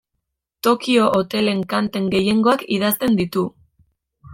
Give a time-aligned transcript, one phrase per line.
[0.67, 3.51] Tokio Hotelen kanten gehiengoak idazten ditu.